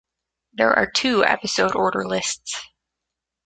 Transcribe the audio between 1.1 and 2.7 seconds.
episode order lists.